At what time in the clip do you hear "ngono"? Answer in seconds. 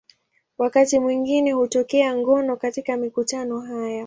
2.17-2.57